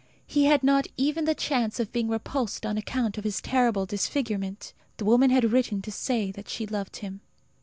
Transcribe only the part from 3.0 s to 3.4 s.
of his